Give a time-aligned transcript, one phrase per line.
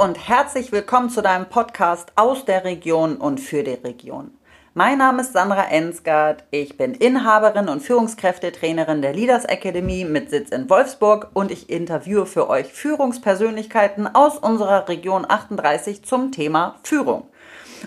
[0.00, 4.30] und herzlich willkommen zu deinem Podcast aus der Region und für die Region.
[4.72, 6.42] Mein Name ist Sandra Ensgard.
[6.50, 12.24] Ich bin Inhaberin und Führungskräftetrainerin der Leaders Academy mit Sitz in Wolfsburg und ich interviewe
[12.24, 17.28] für euch Führungspersönlichkeiten aus unserer Region 38 zum Thema Führung.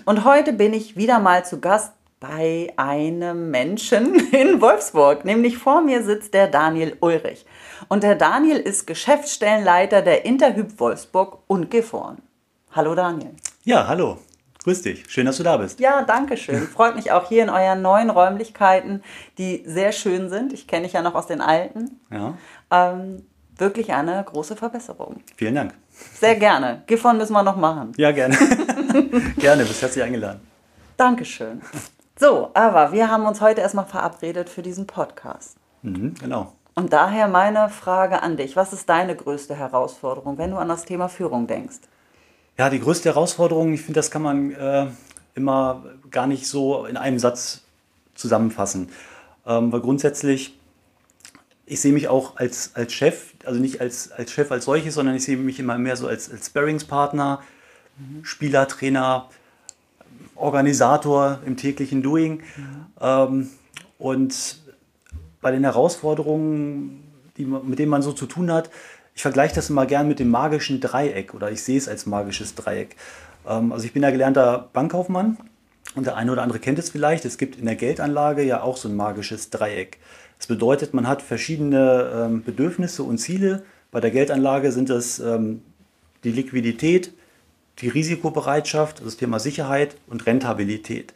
[0.04, 1.94] Und heute bin ich wieder mal zu Gast
[2.28, 5.24] bei einem Menschen in Wolfsburg.
[5.24, 7.44] Nämlich vor mir sitzt der Daniel Ulrich.
[7.88, 12.22] Und der Daniel ist Geschäftsstellenleiter der Interhyp Wolfsburg und Gifhorn.
[12.72, 13.32] Hallo Daniel.
[13.64, 14.18] Ja, hallo.
[14.62, 15.04] Grüß dich.
[15.08, 15.80] Schön, dass du da bist.
[15.80, 16.62] Ja, danke schön.
[16.74, 19.02] Freut mich auch hier in euren neuen Räumlichkeiten,
[19.36, 20.54] die sehr schön sind.
[20.54, 22.00] Ich kenne dich ja noch aus den alten.
[22.10, 22.38] Ja.
[22.70, 23.26] Ähm,
[23.58, 25.20] wirklich eine große Verbesserung.
[25.36, 25.74] Vielen Dank.
[25.90, 26.82] Sehr gerne.
[26.86, 27.92] Gifhorn müssen wir noch machen.
[27.98, 28.34] Ja, gerne.
[29.36, 30.40] gerne, bist herzlich eingeladen.
[30.96, 31.60] Dankeschön.
[32.18, 35.56] So, aber wir haben uns heute erstmal verabredet für diesen Podcast.
[35.82, 36.52] Mhm, genau.
[36.74, 38.56] Und daher meine Frage an dich.
[38.56, 41.78] Was ist deine größte Herausforderung, wenn du an das Thema Führung denkst?
[42.56, 44.86] Ja, die größte Herausforderung, ich finde, das kann man äh,
[45.34, 47.62] immer gar nicht so in einem Satz
[48.14, 48.90] zusammenfassen.
[49.46, 50.58] Ähm, weil grundsätzlich,
[51.66, 55.16] ich sehe mich auch als, als Chef, also nicht als, als Chef als solches, sondern
[55.16, 57.42] ich sehe mich immer mehr so als, als Sparringspartner,
[57.98, 58.24] mhm.
[58.24, 59.28] Spieler, Trainer,
[60.36, 62.42] Organisator im täglichen Doing.
[63.00, 63.48] Mhm.
[63.98, 64.58] Und
[65.40, 67.02] bei den Herausforderungen,
[67.36, 68.70] die, mit denen man so zu tun hat,
[69.14, 72.54] ich vergleiche das immer gern mit dem magischen Dreieck oder ich sehe es als magisches
[72.54, 72.96] Dreieck.
[73.46, 75.38] Ähm, also ich bin ja gelernter Bankkaufmann
[75.94, 77.24] und der eine oder andere kennt es vielleicht.
[77.24, 79.98] Es gibt in der Geldanlage ja auch so ein magisches Dreieck.
[80.38, 83.62] Das bedeutet, man hat verschiedene ähm, Bedürfnisse und Ziele.
[83.90, 85.62] Bei der Geldanlage sind es ähm,
[86.24, 87.12] die Liquidität,
[87.78, 91.12] die Risikobereitschaft, das Thema Sicherheit und Rentabilität.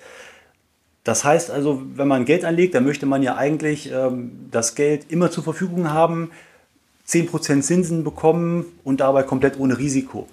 [1.04, 3.90] Das heißt also, wenn man Geld anlegt, dann möchte man ja eigentlich
[4.50, 6.30] das Geld immer zur Verfügung haben,
[7.06, 10.28] 10% Zinsen bekommen und dabei komplett ohne Risiko.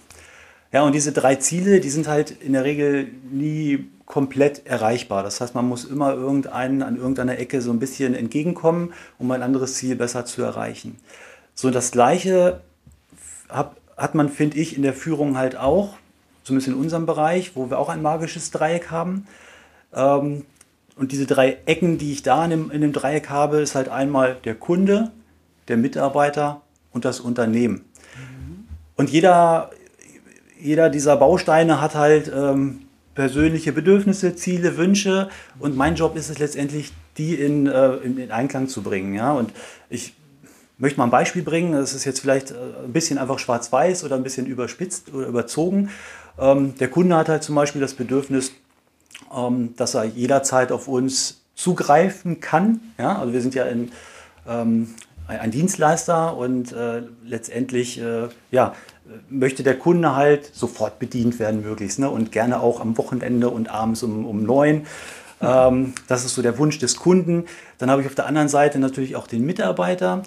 [0.74, 5.24] Ja, und diese drei Ziele, die sind halt in der Regel nie komplett erreichbar.
[5.24, 9.42] Das heißt, man muss immer irgendeinen an irgendeiner Ecke so ein bisschen entgegenkommen, um ein
[9.42, 10.98] anderes Ziel besser zu erreichen.
[11.54, 12.60] So das Gleiche
[13.48, 15.96] hat man, finde ich, in der Führung halt auch,
[16.46, 19.28] zumindest in unserem Bereich, wo wir auch ein magisches Dreieck haben.
[19.94, 20.46] Ähm,
[20.96, 23.90] und diese drei Ecken, die ich da in dem, in dem Dreieck habe, ist halt
[23.90, 25.12] einmal der Kunde,
[25.68, 26.62] der Mitarbeiter
[26.94, 27.84] und das Unternehmen.
[28.16, 28.66] Mhm.
[28.96, 29.72] Und jeder,
[30.62, 32.84] jeder dieser Bausteine hat halt ähm,
[33.16, 35.30] persönliche Bedürfnisse, Ziele, Wünsche
[35.60, 39.16] und mein Job ist es letztendlich, die in, äh, in, in, Einklang zu bringen.
[39.16, 39.34] Ja?
[39.34, 39.52] Und
[39.90, 40.14] ich
[40.78, 44.16] möchte mal ein Beispiel bringen, das ist jetzt vielleicht äh, ein bisschen einfach schwarz-weiß oder
[44.16, 45.90] ein bisschen überspitzt oder überzogen.
[46.38, 48.52] Ähm, der Kunde hat halt zum Beispiel das Bedürfnis,
[49.36, 52.82] ähm, dass er jederzeit auf uns zugreifen kann.
[52.98, 53.18] Ja?
[53.18, 53.92] Also wir sind ja in,
[54.48, 54.94] ähm,
[55.28, 58.76] ein Dienstleister und äh, letztendlich äh, ja,
[59.30, 62.10] möchte der Kunde halt sofort bedient werden möglichst ne?
[62.10, 64.86] und gerne auch am Wochenende und abends um, um neun.
[65.42, 67.46] Ähm, das ist so der Wunsch des Kunden.
[67.78, 70.24] Dann habe ich auf der anderen Seite natürlich auch den Mitarbeiter.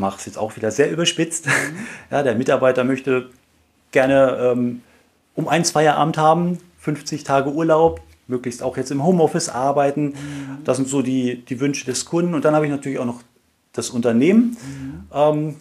[0.00, 1.46] Mache es jetzt auch wieder sehr überspitzt.
[1.46, 1.50] Mhm.
[2.10, 3.30] Ja, der Mitarbeiter möchte
[3.92, 4.82] gerne ähm,
[5.34, 10.06] um eins Feierabend haben, 50 Tage Urlaub, möglichst auch jetzt im Homeoffice arbeiten.
[10.06, 10.64] Mhm.
[10.64, 12.34] Das sind so die, die Wünsche des Kunden.
[12.34, 13.22] Und dann habe ich natürlich auch noch
[13.72, 15.02] das Unternehmen mhm.
[15.12, 15.56] ähm,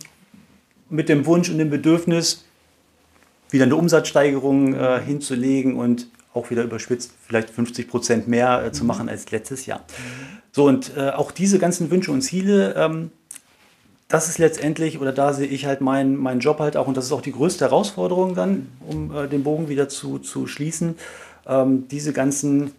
[0.89, 2.45] mit dem Wunsch und dem Bedürfnis,
[3.51, 8.83] wieder eine Umsatzsteigerung äh, hinzulegen und auch wieder überspitzt vielleicht 50 Prozent mehr äh, zu
[8.83, 8.88] mhm.
[8.88, 9.79] machen als letztes Jahr.
[9.79, 10.38] Mhm.
[10.51, 13.11] So, und äh, auch diese ganzen Wünsche und Ziele, ähm,
[14.09, 17.06] das ist letztendlich, oder da sehe ich halt meinen mein Job halt auch, und das
[17.06, 20.97] ist auch die größte Herausforderung dann, um äh, den Bogen wieder zu, zu schließen,
[21.47, 22.72] ähm, diese ganzen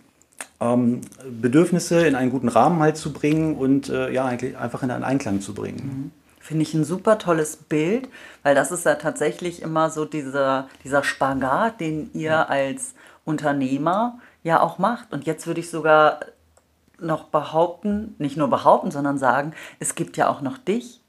[0.60, 1.00] ähm,
[1.40, 5.04] Bedürfnisse in einen guten Rahmen halt zu bringen und äh, ja, eigentlich einfach in einen
[5.04, 5.78] Einklang zu bringen.
[5.78, 6.10] Mhm.
[6.40, 8.08] Finde ich ein super tolles Bild,
[8.42, 12.42] weil das ist ja tatsächlich immer so dieser, dieser Spagat, den ihr ja.
[12.44, 15.12] als Unternehmer ja auch macht.
[15.12, 16.20] Und jetzt würde ich sogar
[16.98, 20.99] noch behaupten, nicht nur behaupten, sondern sagen, es gibt ja auch noch dich.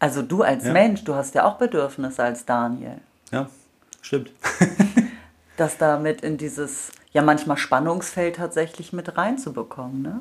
[0.00, 0.72] Also du als ja.
[0.72, 2.96] Mensch, du hast ja auch Bedürfnisse als Daniel.
[3.30, 3.48] Ja,
[4.00, 4.32] stimmt.
[5.56, 10.02] das damit in dieses ja manchmal Spannungsfeld tatsächlich mit reinzubekommen.
[10.02, 10.20] Ne?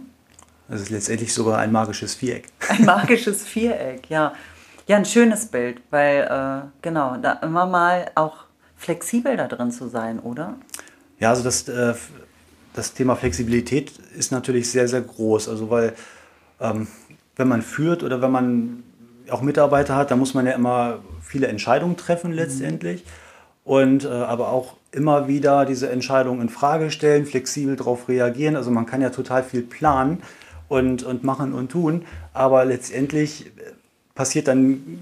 [0.67, 2.49] Das ist letztendlich sogar ein magisches Viereck.
[2.67, 4.33] Ein magisches Viereck, ja.
[4.85, 8.45] Ja, ein schönes Bild, weil äh, genau, da immer mal auch
[8.75, 10.55] flexibel da drin zu sein, oder?
[11.19, 11.93] Ja, also das, äh,
[12.73, 15.47] das Thema Flexibilität ist natürlich sehr, sehr groß.
[15.47, 15.93] Also weil
[16.59, 16.87] ähm,
[17.35, 18.83] wenn man führt oder wenn man
[19.31, 23.03] auch Mitarbeiter hat, dann muss man ja immer viele Entscheidungen treffen letztendlich.
[23.03, 23.09] Mhm.
[23.63, 28.55] Und äh, aber auch immer wieder diese Entscheidung in Frage stellen, flexibel darauf reagieren.
[28.55, 30.23] Also man kann ja total viel planen
[30.67, 33.51] und, und machen und tun, aber letztendlich
[34.15, 34.99] passiert dann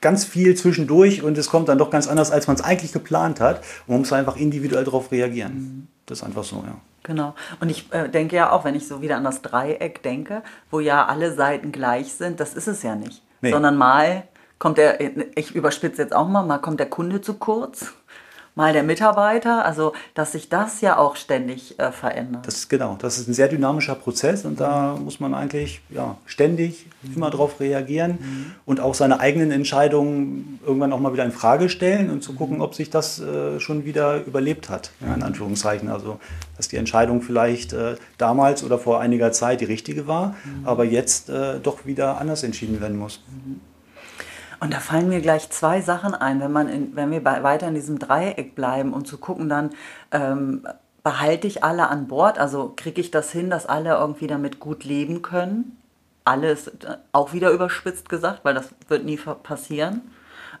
[0.00, 3.40] ganz viel zwischendurch und es kommt dann doch ganz anders, als man es eigentlich geplant
[3.40, 3.58] hat.
[3.86, 5.54] Und man muss einfach individuell darauf reagieren.
[5.54, 5.86] Mhm.
[6.06, 6.76] Das ist einfach so, ja.
[7.04, 7.34] Genau.
[7.60, 10.80] Und ich äh, denke ja auch, wenn ich so wieder an das Dreieck denke, wo
[10.80, 13.22] ja alle Seiten gleich sind, das ist es ja nicht.
[13.40, 13.52] Nee.
[13.52, 14.24] Sondern mal
[14.58, 15.00] kommt der,
[15.36, 17.94] ich überspitze jetzt auch mal, mal kommt der Kunde zu kurz
[18.58, 22.44] mal der Mitarbeiter, also dass sich das ja auch ständig äh, verändert.
[22.44, 26.16] Das ist genau, das ist ein sehr dynamischer Prozess und da muss man eigentlich ja,
[26.26, 27.14] ständig mhm.
[27.14, 28.52] immer darauf reagieren mhm.
[28.66, 32.56] und auch seine eigenen Entscheidungen irgendwann auch mal wieder in Frage stellen und zu gucken,
[32.56, 32.62] mhm.
[32.62, 35.88] ob sich das äh, schon wieder überlebt hat, ja, in Anführungszeichen.
[35.88, 36.18] Also
[36.56, 40.66] dass die Entscheidung vielleicht äh, damals oder vor einiger Zeit die richtige war, mhm.
[40.66, 43.22] aber jetzt äh, doch wieder anders entschieden werden muss.
[44.60, 47.68] Und da fallen mir gleich zwei Sachen ein, wenn, man in, wenn wir bei, weiter
[47.68, 49.70] in diesem Dreieck bleiben und zu gucken, dann
[50.10, 50.66] ähm,
[51.02, 54.84] behalte ich alle an Bord, also kriege ich das hin, dass alle irgendwie damit gut
[54.84, 55.78] leben können.
[56.24, 60.02] Alles äh, auch wieder überspitzt gesagt, weil das wird nie passieren.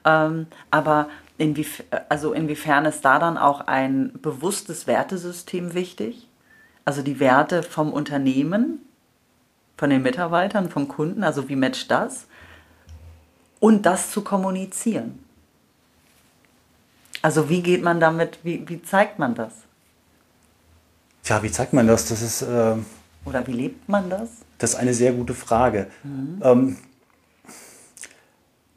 [0.04, 6.28] Ähm, aber inwief also inwiefern ist da dann auch ein bewusstes Wertesystem wichtig?
[6.84, 8.80] Also die Werte vom Unternehmen,
[9.76, 12.26] von den Mitarbeitern, vom Kunden, also wie matcht das?
[13.60, 15.18] Und das zu kommunizieren.
[17.22, 19.52] Also wie geht man damit, wie, wie zeigt man das?
[21.24, 22.06] Tja, wie zeigt man das?
[22.06, 22.42] Das ist...
[22.42, 22.76] Äh,
[23.24, 24.30] Oder wie lebt man das?
[24.58, 25.88] Das ist eine sehr gute Frage.
[26.04, 26.40] Mhm.
[26.42, 26.76] Ähm,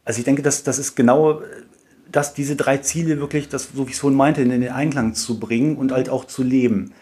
[0.04, 1.42] also ich denke, dass das ist genau,
[2.12, 5.14] dass diese drei Ziele wirklich, das, so wie ich es vorhin meinte, in den Einklang
[5.14, 6.94] zu bringen und halt auch zu leben.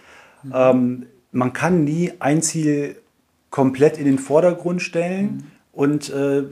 [0.44, 0.52] Mhm.
[0.54, 3.02] Ähm, man kann nie ein Ziel
[3.50, 5.44] komplett in den Vordergrund stellen mhm.
[5.72, 6.44] und äh,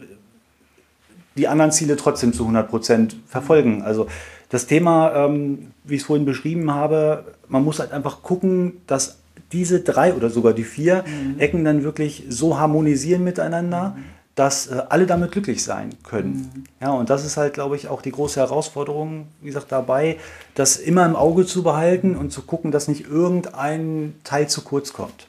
[1.38, 3.84] die anderen Ziele trotzdem zu 100 Prozent verfolgen.
[3.84, 4.08] Also
[4.50, 9.18] das Thema, ähm, wie ich es vorhin beschrieben habe, man muss halt einfach gucken, dass
[9.52, 11.40] diese drei oder sogar die vier mhm.
[11.40, 14.04] Ecken dann wirklich so harmonisieren miteinander, mhm.
[14.36, 16.52] dass äh, alle damit glücklich sein können.
[16.54, 16.64] Mhm.
[16.82, 20.18] Ja, und das ist halt, glaube ich, auch die große Herausforderung, wie gesagt, dabei,
[20.56, 24.92] das immer im Auge zu behalten und zu gucken, dass nicht irgendein Teil zu kurz
[24.92, 25.28] kommt.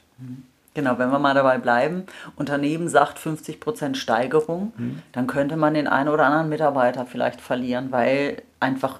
[0.81, 0.85] Mhm.
[0.85, 2.03] Genau, wenn wir mal dabei bleiben,
[2.35, 4.99] Unternehmen sagt 50% Steigerung, mhm.
[5.11, 8.99] dann könnte man den einen oder anderen Mitarbeiter vielleicht verlieren, weil einfach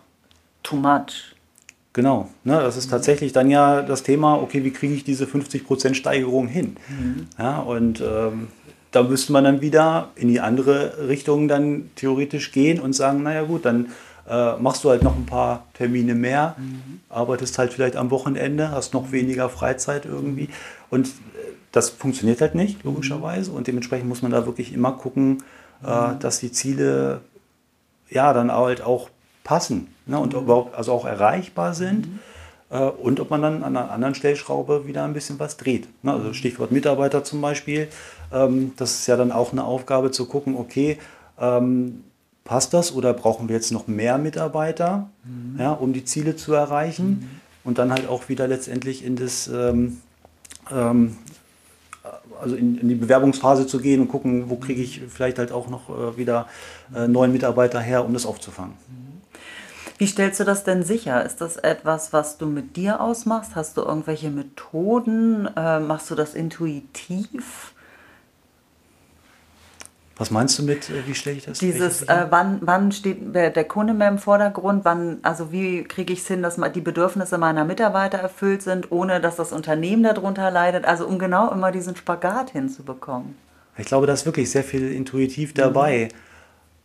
[0.64, 1.36] too much.
[1.94, 5.96] Genau, ne, das ist tatsächlich dann ja das Thema, okay, wie kriege ich diese 50%
[5.96, 6.76] Steigerung hin?
[6.88, 7.28] Mhm.
[7.38, 8.50] Ja, und ähm,
[8.92, 13.44] da müsste man dann wieder in die andere Richtung dann theoretisch gehen und sagen, naja
[13.44, 13.88] gut, dann
[14.30, 17.00] äh, machst du halt noch ein paar Termine mehr, mhm.
[17.10, 20.50] arbeitest halt vielleicht am Wochenende, hast noch weniger Freizeit irgendwie.
[20.90, 21.10] Und
[21.72, 23.52] das funktioniert halt nicht, logischerweise.
[23.52, 25.44] Und dementsprechend muss man da wirklich immer gucken,
[25.84, 27.22] äh, dass die Ziele
[28.10, 29.10] ja dann halt auch
[29.44, 30.20] passen ne?
[30.20, 32.08] und überhaupt also auch erreichbar sind.
[32.70, 35.88] Äh, und ob man dann an einer anderen Stellschraube wieder ein bisschen was dreht.
[36.04, 36.14] Ne?
[36.14, 37.88] Also Stichwort Mitarbeiter zum Beispiel.
[38.32, 40.98] Ähm, das ist ja dann auch eine Aufgabe zu gucken, okay,
[41.40, 42.04] ähm,
[42.44, 45.60] passt das oder brauchen wir jetzt noch mehr Mitarbeiter, mhm.
[45.60, 47.08] ja, um die Ziele zu erreichen?
[47.08, 47.30] Mhm.
[47.64, 50.02] Und dann halt auch wieder letztendlich in das ähm,
[50.72, 51.18] ähm,
[52.42, 55.70] also in, in, die Bewerbungsphase zu gehen und gucken, wo kriege ich vielleicht halt auch
[55.70, 56.48] noch äh, wieder
[56.96, 58.74] äh, neuen Mitarbeiter her, um das aufzufangen.
[59.98, 61.26] Wie stellst du das denn sicher?
[61.26, 63.56] Ist das etwas, was du mit dir ausmachst?
[63.56, 65.50] Hast du irgendwelche Methoden?
[65.58, 67.74] Äh, machst du das intuitiv?
[70.20, 71.60] Was meinst du mit, äh, wie stelle ich das?
[71.60, 74.84] Dieses, äh, wann, wann steht der, der, Kunde mehr im Vordergrund?
[74.84, 79.22] Wann, also wie kriege ich es hin, dass die Bedürfnisse meiner Mitarbeiter erfüllt sind, ohne
[79.22, 80.84] dass das Unternehmen darunter leidet?
[80.84, 83.36] Also um genau immer diesen Spagat hinzubekommen.
[83.78, 86.10] Ich glaube, da ist wirklich sehr viel intuitiv dabei.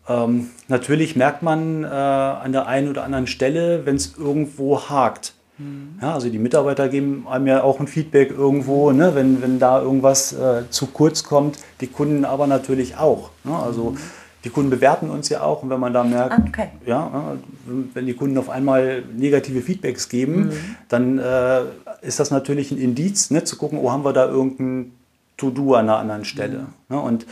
[0.06, 0.14] Mhm.
[0.14, 5.34] Ähm, natürlich merkt man äh, an der einen oder anderen Stelle, wenn es irgendwo hakt.
[5.58, 5.98] Mhm.
[6.02, 9.80] Ja, also die Mitarbeiter geben einem ja auch ein Feedback irgendwo, ne, wenn, wenn da
[9.80, 13.30] irgendwas äh, zu kurz kommt, die Kunden aber natürlich auch.
[13.44, 13.56] Ne?
[13.56, 13.98] Also mhm.
[14.44, 16.68] die Kunden bewerten uns ja auch und wenn man da merkt, ah, okay.
[16.86, 20.76] ja, wenn die Kunden auf einmal negative Feedbacks geben, mhm.
[20.88, 21.60] dann äh,
[22.02, 24.92] ist das natürlich ein Indiz, ne, zu gucken, oh, haben wir da irgendein
[25.36, 26.58] To-Do an einer anderen Stelle.
[26.58, 26.96] Mhm.
[26.96, 27.00] Ne?
[27.00, 27.26] Und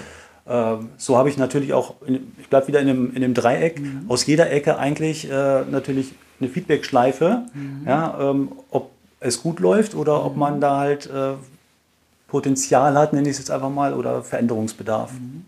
[0.47, 4.05] äh, so habe ich natürlich auch, ich bleibe wieder in dem, in dem Dreieck, mhm.
[4.09, 7.83] aus jeder Ecke eigentlich äh, natürlich eine Feedback-Schleife, mhm.
[7.87, 10.27] ja, ähm, ob es gut läuft oder mhm.
[10.27, 11.35] ob man da halt äh,
[12.29, 15.13] Potenzial hat, nenne ich es jetzt einfach mal, oder Veränderungsbedarf.
[15.13, 15.45] Mhm.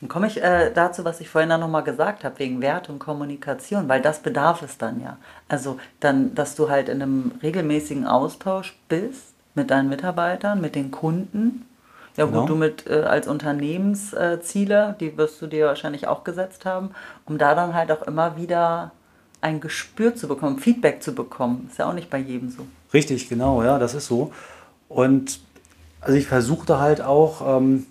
[0.00, 3.00] Dann komme ich äh, dazu, was ich vorhin dann nochmal gesagt habe, wegen Wert und
[3.00, 5.16] Kommunikation, weil das bedarf es dann ja.
[5.48, 10.92] Also dann, dass du halt in einem regelmäßigen Austausch bist mit deinen Mitarbeitern, mit den
[10.92, 11.66] Kunden.
[12.16, 12.40] Ja, genau.
[12.40, 16.90] gut, du mit äh, als Unternehmensziele, die wirst du dir wahrscheinlich auch gesetzt haben,
[17.26, 18.92] um da dann halt auch immer wieder
[19.40, 21.68] ein Gespür zu bekommen, Feedback zu bekommen.
[21.70, 22.66] Ist ja auch nicht bei jedem so.
[22.92, 24.32] Richtig, genau, ja, das ist so.
[24.88, 25.40] Und
[26.00, 27.86] also ich versuchte halt auch, ähm,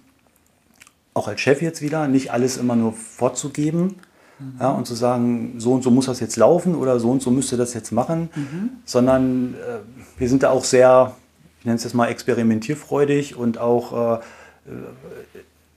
[1.13, 3.95] auch als Chef jetzt wieder, nicht alles immer nur vorzugeben,
[4.39, 4.53] Mhm.
[4.59, 7.31] Ja, und zu sagen, so und so muss das jetzt laufen oder so und so
[7.31, 8.69] müsste das jetzt machen, mhm.
[8.85, 9.79] sondern äh,
[10.19, 11.15] wir sind da auch sehr,
[11.59, 14.19] ich nenne es jetzt mal experimentierfreudig und auch äh,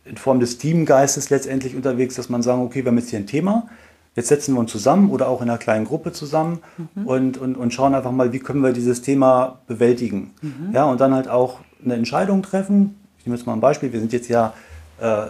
[0.04, 3.26] in Form des Teamgeistes letztendlich unterwegs, dass man sagen, okay, wir haben jetzt hier ein
[3.26, 3.68] Thema,
[4.16, 6.60] jetzt setzen wir uns zusammen oder auch in einer kleinen Gruppe zusammen
[6.94, 7.06] mhm.
[7.06, 10.32] und, und, und schauen einfach mal, wie können wir dieses Thema bewältigen.
[10.42, 10.72] Mhm.
[10.72, 12.96] Ja, und dann halt auch eine Entscheidung treffen.
[13.18, 14.52] Ich nehme jetzt mal ein Beispiel, wir sind jetzt ja
[15.00, 15.26] äh,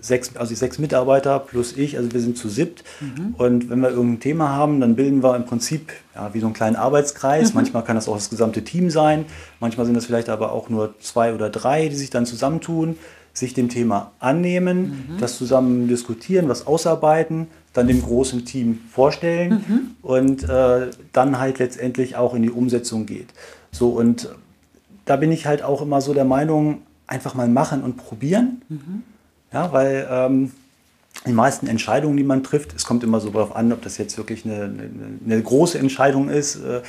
[0.00, 2.84] sechs, also sechs Mitarbeiter plus ich, also wir sind zu siebt.
[3.00, 3.34] Mhm.
[3.36, 6.54] Und wenn wir irgendein Thema haben, dann bilden wir im Prinzip ja, wie so einen
[6.54, 7.50] kleinen Arbeitskreis.
[7.50, 7.56] Mhm.
[7.56, 9.26] Manchmal kann das auch das gesamte Team sein,
[9.60, 12.96] manchmal sind das vielleicht aber auch nur zwei oder drei, die sich dann zusammentun
[13.34, 15.18] sich dem Thema annehmen, mhm.
[15.18, 19.80] das zusammen diskutieren, was ausarbeiten, dann dem großen Team vorstellen mhm.
[20.00, 23.28] und äh, dann halt letztendlich auch in die Umsetzung geht.
[23.70, 24.30] So und
[25.04, 28.62] da bin ich halt auch immer so der Meinung, einfach mal machen und probieren.
[28.68, 29.02] Mhm.
[29.52, 30.52] Ja, weil ähm,
[31.26, 34.16] die meisten Entscheidungen, die man trifft, es kommt immer so darauf an, ob das jetzt
[34.16, 34.90] wirklich eine, eine,
[35.24, 36.80] eine große Entscheidung ist, äh,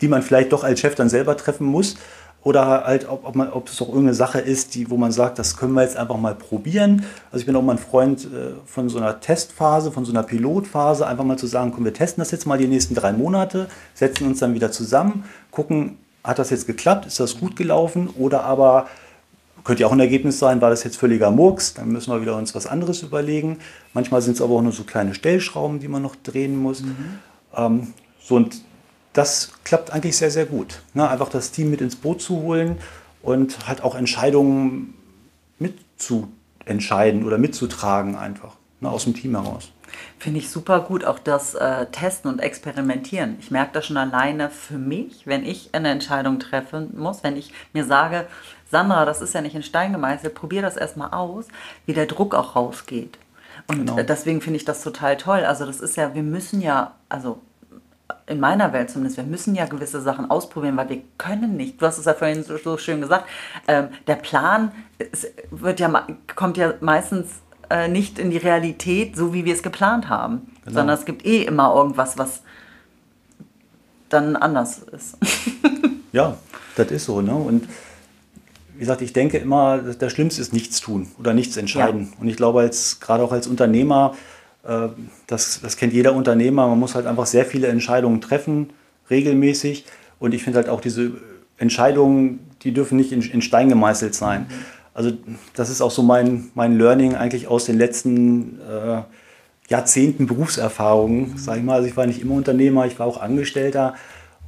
[0.00, 1.96] die man vielleicht doch als Chef dann selber treffen muss
[2.44, 5.38] oder halt, ob, ob, man, ob es auch irgendeine Sache ist, die, wo man sagt,
[5.38, 7.04] das können wir jetzt einfach mal probieren.
[7.30, 10.22] Also ich bin auch mal ein Freund äh, von so einer Testphase, von so einer
[10.22, 13.68] Pilotphase, einfach mal zu sagen, komm, wir testen das jetzt mal die nächsten drei Monate,
[13.94, 18.44] setzen uns dann wieder zusammen, gucken, hat das jetzt geklappt, ist das gut gelaufen oder
[18.44, 18.86] aber
[19.64, 22.36] könnte ja auch ein Ergebnis sein, war das jetzt völliger Murks, dann müssen wir wieder
[22.36, 23.58] uns was anderes überlegen.
[23.92, 26.82] Manchmal sind es aber auch nur so kleine Stellschrauben, die man noch drehen muss.
[26.82, 27.18] Mhm.
[27.54, 28.62] Ähm, so und
[29.18, 30.80] das klappt eigentlich sehr, sehr gut.
[30.94, 31.08] Ne?
[31.08, 32.78] Einfach das Team mit ins Boot zu holen
[33.20, 34.94] und halt auch Entscheidungen
[35.58, 38.88] mitzuentscheiden oder mitzutragen einfach ne?
[38.88, 39.72] aus dem Team heraus.
[40.20, 43.38] Finde ich super gut, auch das äh, Testen und Experimentieren.
[43.40, 47.52] Ich merke das schon alleine für mich, wenn ich eine Entscheidung treffen muss, wenn ich
[47.72, 48.26] mir sage,
[48.70, 51.46] Sandra, das ist ja nicht in Stein gemeißelt, probier das erstmal aus,
[51.86, 53.18] wie der Druck auch rausgeht.
[53.66, 54.00] Und genau.
[54.02, 55.40] deswegen finde ich das total toll.
[55.40, 57.40] Also das ist ja, wir müssen ja, also
[58.26, 61.80] in meiner Welt zumindest, wir müssen ja gewisse Sachen ausprobieren, weil wir können nicht.
[61.80, 63.24] Du hast es ja vorhin so, so schön gesagt.
[63.66, 64.72] Ähm, der Plan
[65.50, 67.28] wird ja, kommt ja meistens
[67.70, 70.78] äh, nicht in die Realität, so wie wir es geplant haben, genau.
[70.78, 72.42] sondern es gibt eh immer irgendwas, was
[74.08, 75.16] dann anders ist.
[76.12, 76.36] ja,
[76.76, 77.20] das ist so.
[77.20, 77.34] Ne?
[77.34, 77.68] Und
[78.74, 82.12] wie gesagt, ich denke immer, das Schlimmste ist nichts tun oder nichts entscheiden.
[82.12, 82.20] Ja.
[82.20, 84.14] Und ich glaube, als, gerade auch als Unternehmer,
[84.62, 86.66] das, das kennt jeder Unternehmer.
[86.68, 88.70] Man muss halt einfach sehr viele Entscheidungen treffen,
[89.08, 89.86] regelmäßig.
[90.18, 91.12] Und ich finde halt auch diese
[91.56, 94.46] Entscheidungen, die dürfen nicht in, in Stein gemeißelt sein.
[94.94, 95.12] Also
[95.54, 99.02] das ist auch so mein, mein Learning eigentlich aus den letzten äh,
[99.68, 101.74] Jahrzehnten Berufserfahrung, sage ich mal.
[101.74, 103.94] Also ich war nicht immer Unternehmer, ich war auch Angestellter.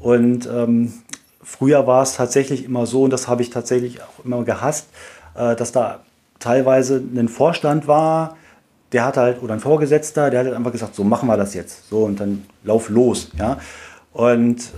[0.00, 0.93] Und ähm,
[1.43, 4.88] früher war es tatsächlich immer so, und das habe ich tatsächlich auch immer gehasst,
[5.35, 6.00] äh, dass da
[6.38, 8.37] teilweise ein Vorstand war,
[8.92, 11.54] der hat halt, oder ein Vorgesetzter, der hat halt einfach gesagt, so machen wir das
[11.54, 11.88] jetzt.
[11.88, 13.30] So und dann lauf los.
[13.38, 13.59] Ja?
[14.12, 14.70] Und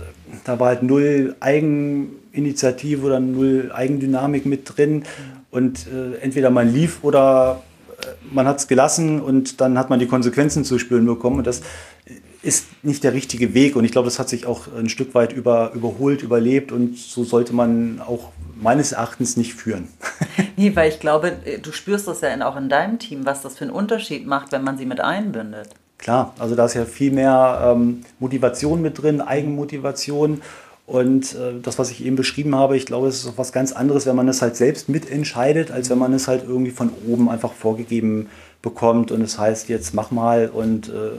[0.43, 5.03] da war halt null Eigeninitiative oder null Eigendynamik mit drin.
[5.49, 7.63] Und äh, entweder man lief oder
[8.01, 11.39] äh, man hat es gelassen und dann hat man die Konsequenzen zu spüren bekommen.
[11.39, 11.61] Und das
[12.43, 13.75] ist nicht der richtige Weg.
[13.75, 16.71] Und ich glaube, das hat sich auch ein Stück weit über, überholt, überlebt.
[16.71, 18.31] Und so sollte man auch
[18.63, 19.89] meines Erachtens nicht führen.
[20.55, 23.65] nee, weil ich glaube, du spürst das ja auch in deinem Team, was das für
[23.65, 25.69] einen Unterschied macht, wenn man sie mit einbindet.
[25.97, 30.41] Klar, also da ist ja viel mehr ähm, Motivation mit drin, Eigenmotivation.
[30.85, 33.71] Und äh, das, was ich eben beschrieben habe, ich glaube, es ist auch was ganz
[33.71, 37.29] anderes, wenn man es halt selbst mitentscheidet, als wenn man es halt irgendwie von oben
[37.29, 38.29] einfach vorgegeben
[38.61, 41.11] bekommt und es heißt, jetzt mach mal und äh,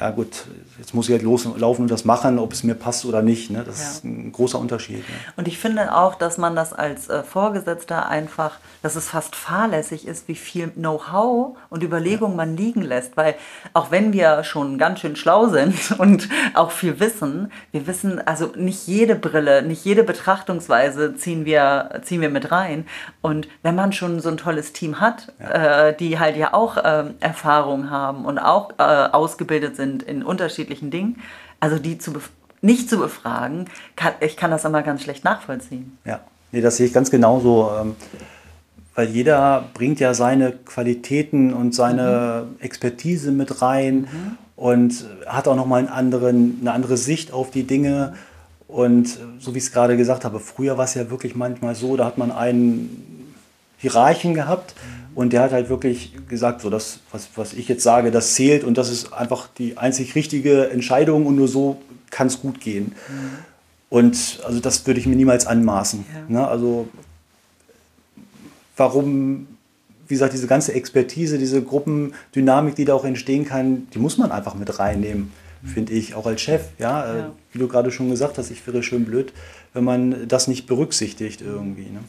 [0.00, 0.46] ja gut,
[0.78, 3.50] jetzt muss ich halt loslaufen und das machen, ob es mir passt oder nicht.
[3.50, 3.62] Ne?
[3.64, 3.90] Das ja.
[3.90, 4.98] ist ein großer Unterschied.
[4.98, 5.14] Ne?
[5.36, 10.08] Und ich finde auch, dass man das als äh, Vorgesetzter einfach, dass es fast fahrlässig
[10.08, 12.36] ist, wie viel Know-how und Überlegung ja.
[12.38, 13.16] man liegen lässt.
[13.16, 13.36] Weil
[13.72, 18.46] auch wenn wir schon ganz schön schlau sind und auch viel wissen, wir wissen, also
[18.56, 22.84] nicht jede Brille, nicht jede Betrachtungsweise ziehen wir, ziehen wir mit rein.
[23.22, 25.88] Und wenn man schon so ein tolles Team hat, ja.
[25.88, 30.22] äh, die halt ja auch äh, Erfahrung haben und auch äh, ausgebildet sind, sind in
[30.22, 31.16] unterschiedlichen Dingen,
[31.60, 32.12] also die zu
[32.60, 35.98] nicht zu befragen, kann, ich kann das immer ganz schlecht nachvollziehen.
[36.06, 37.70] Ja, nee, das sehe ich ganz genauso.
[37.78, 37.96] Ähm,
[38.94, 42.60] weil jeder bringt ja seine Qualitäten und seine mhm.
[42.60, 44.38] Expertise mit rein mhm.
[44.56, 48.14] und hat auch nochmal einen anderen, eine andere Sicht auf die Dinge.
[48.66, 51.96] Und so wie ich es gerade gesagt habe, früher war es ja wirklich manchmal so,
[51.96, 53.34] da hat man einen
[53.76, 54.74] Hierarchen gehabt.
[54.74, 58.34] Mhm und der hat halt wirklich gesagt, so das, was, was ich jetzt sage, das
[58.34, 61.80] zählt und das ist einfach die einzig richtige Entscheidung und nur so
[62.10, 62.92] kann es gut gehen.
[63.08, 63.30] Mhm.
[63.90, 66.04] Und also das würde ich mir niemals anmaßen.
[66.12, 66.40] Ja.
[66.40, 66.48] Ne?
[66.48, 66.88] Also
[68.76, 69.46] warum
[70.08, 74.32] wie gesagt, diese ganze Expertise, diese Gruppendynamik, die da auch entstehen kann, die muss man
[74.32, 75.32] einfach mit reinnehmen,
[75.64, 76.62] finde ich, auch als Chef.
[76.78, 77.12] Ja?
[77.12, 77.32] Äh, ja.
[77.52, 79.32] Wie du gerade schon gesagt hast, ich wäre schön blöd,
[79.72, 81.90] wenn man das nicht berücksichtigt irgendwie.
[81.90, 82.00] Ne?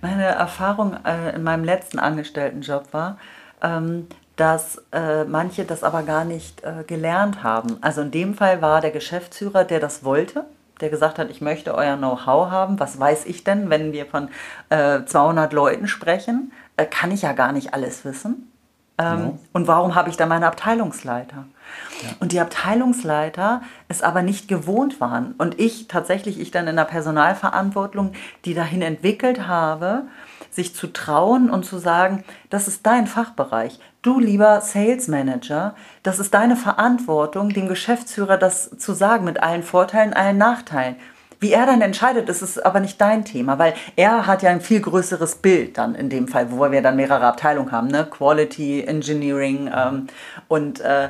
[0.00, 3.18] Meine Erfahrung äh, in meinem letzten Angestelltenjob war,
[3.62, 7.76] ähm, dass äh, manche das aber gar nicht äh, gelernt haben.
[7.82, 10.46] Also in dem Fall war der Geschäftsführer, der das wollte,
[10.80, 12.80] der gesagt hat, ich möchte euer Know-how haben.
[12.80, 14.28] Was weiß ich denn, wenn wir von
[14.70, 16.52] äh, 200 Leuten sprechen?
[16.76, 18.49] Äh, kann ich ja gar nicht alles wissen.
[19.00, 19.38] Ähm, genau.
[19.52, 21.46] Und warum habe ich da meine Abteilungsleiter?
[22.02, 22.08] Ja.
[22.20, 25.32] Und die Abteilungsleiter es aber nicht gewohnt waren.
[25.38, 28.12] Und ich tatsächlich, ich dann in der Personalverantwortung,
[28.44, 30.02] die dahin entwickelt habe,
[30.50, 33.78] sich zu trauen und zu sagen, das ist dein Fachbereich.
[34.02, 39.62] Du, lieber Sales Manager, das ist deine Verantwortung, dem Geschäftsführer das zu sagen mit allen
[39.62, 40.96] Vorteilen, allen Nachteilen.
[41.40, 44.80] Wie er dann entscheidet, ist aber nicht dein Thema, weil er hat ja ein viel
[44.80, 48.06] größeres Bild dann in dem Fall, wo wir dann mehrere Abteilungen haben, ne?
[48.08, 50.06] Quality, Engineering ähm,
[50.48, 51.08] und äh,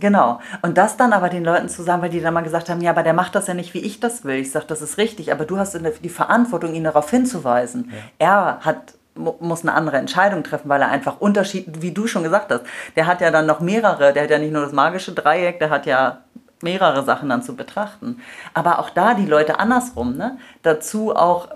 [0.00, 0.40] Genau.
[0.62, 2.92] Und das dann aber den Leuten zu sagen, weil die dann mal gesagt haben, ja,
[2.92, 4.36] aber der macht das ja nicht, wie ich das will.
[4.36, 7.92] Ich sage, das ist richtig, aber du hast die Verantwortung, ihn darauf hinzuweisen.
[8.20, 8.26] Ja.
[8.26, 12.52] Er hat muss eine andere Entscheidung treffen, weil er einfach Unterschied, wie du schon gesagt
[12.52, 12.62] hast,
[12.96, 15.70] der hat ja dann noch mehrere, der hat ja nicht nur das magische Dreieck, der
[15.70, 16.22] hat ja
[16.62, 18.20] mehrere Sachen dann zu betrachten.
[18.54, 20.38] Aber auch da die Leute andersrum, ne?
[20.62, 21.48] dazu auch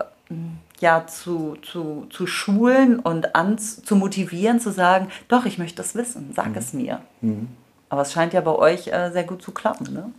[0.79, 5.95] ja, zu, zu, zu schulen und an, zu motivieren, zu sagen, doch, ich möchte das
[5.95, 6.57] wissen, sag mhm.
[6.57, 6.99] es mir.
[7.21, 7.47] Mhm.
[7.89, 10.11] Aber es scheint ja bei euch äh, sehr gut zu klappen, ne?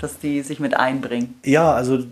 [0.00, 1.38] dass die sich mit einbringen.
[1.44, 2.04] Ja, also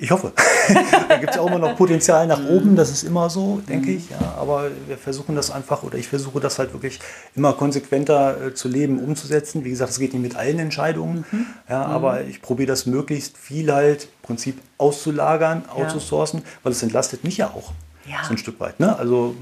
[0.00, 0.32] ich hoffe.
[1.08, 3.92] da gibt es ja auch immer noch Potenzial nach oben, das ist immer so, denke
[3.92, 4.10] ich.
[4.10, 7.00] Ja, aber wir versuchen das einfach, oder ich versuche das halt wirklich
[7.34, 9.64] immer konsequenter äh, zu leben, umzusetzen.
[9.64, 11.46] Wie gesagt, es geht nicht mit allen Entscheidungen, mhm.
[11.68, 11.92] ja, mhm.
[11.92, 16.46] aber ich probiere das möglichst viel halt im Prinzip auszulagern, outzusourcen, ja.
[16.62, 17.72] weil es entlastet mich ja auch
[18.06, 18.24] ja.
[18.24, 18.80] so ein Stück weit.
[18.80, 18.96] Ne?
[18.96, 19.34] Also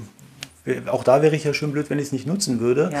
[0.91, 2.91] auch da wäre ich ja schön blöd, wenn ich es nicht nutzen würde.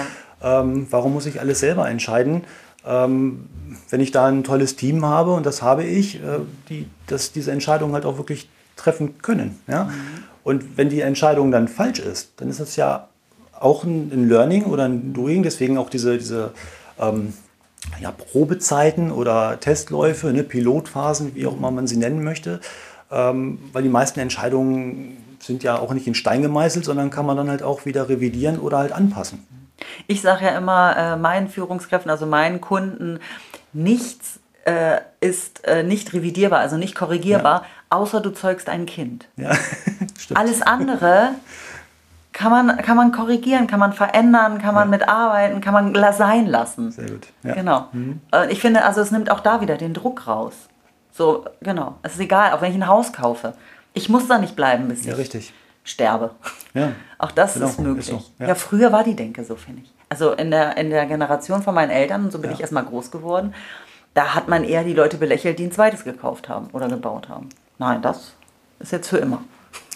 [0.41, 2.43] Ähm, warum muss ich alles selber entscheiden?
[2.85, 3.47] Ähm,
[3.89, 6.39] wenn ich da ein tolles Team habe, und das habe ich, äh,
[6.69, 9.59] die das diese Entscheidung halt auch wirklich treffen können.
[9.67, 9.85] Ja?
[9.85, 9.91] Mhm.
[10.43, 13.09] Und wenn die Entscheidung dann falsch ist, dann ist das ja
[13.59, 16.51] auch ein, ein Learning oder ein Doing, deswegen auch diese, diese
[16.99, 17.33] ähm,
[17.99, 22.61] ja, Probezeiten oder Testläufe, ne, Pilotphasen, wie auch immer man sie nennen möchte,
[23.11, 27.37] ähm, weil die meisten Entscheidungen sind ja auch nicht in Stein gemeißelt, sondern kann man
[27.37, 29.45] dann halt auch wieder revidieren oder halt anpassen.
[30.07, 33.19] Ich sage ja immer äh, meinen Führungskräften, also meinen Kunden,
[33.73, 37.97] nichts äh, ist äh, nicht revidierbar, also nicht korrigierbar, ja.
[37.97, 39.27] außer du zeugst ein Kind.
[39.35, 39.51] Ja,
[40.33, 41.31] Alles andere
[42.33, 44.97] kann man, kann man korrigieren, kann man verändern, kann man ja.
[44.97, 46.91] mitarbeiten, kann man sein lassen.
[46.91, 47.27] Sehr gut.
[47.43, 47.53] Ja.
[47.53, 47.87] Genau.
[47.91, 48.21] Mhm.
[48.31, 50.53] Äh, ich finde, also es nimmt auch da wieder den Druck raus.
[51.11, 51.95] So, genau.
[52.03, 53.53] Es ist egal, auch wenn ich ein Haus kaufe.
[53.93, 55.53] Ich muss da nicht bleiben, bis ja, ich richtig.
[55.89, 56.31] Sterbe.
[56.73, 56.91] Ja.
[57.17, 57.67] Auch das genau.
[57.67, 58.09] ist möglich.
[58.09, 58.23] Ist so.
[58.39, 58.49] ja.
[58.49, 58.55] ja.
[58.55, 59.93] früher war die Denke so, finde ich.
[60.09, 62.55] Also in der, in der Generation von meinen Eltern, und so bin ja.
[62.55, 63.53] ich erstmal groß geworden,
[64.13, 67.49] da hat man eher die Leute belächelt, die ein zweites gekauft haben oder gebaut haben.
[67.77, 68.33] Nein, das
[68.79, 69.43] ist jetzt für immer.